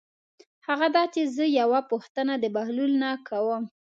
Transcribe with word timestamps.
هغه 0.67 0.87
دا 0.95 1.03
چې 1.13 1.21
زه 1.35 1.45
یوه 1.59 1.79
پوښتنه 1.91 2.33
د 2.39 2.45
بهلول 2.55 2.91
نه 3.03 3.11
کوم. 3.27 3.63